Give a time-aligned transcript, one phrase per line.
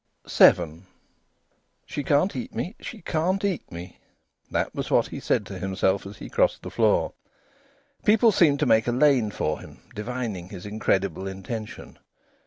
[0.27, 0.81] VII
[1.85, 2.75] "She can't eat me.
[2.79, 3.99] She can't eat me!"
[4.49, 7.13] This was what he said to himself as he crossed the floor.
[8.03, 11.99] People seemed to make a lane for him, divining his incredible intention.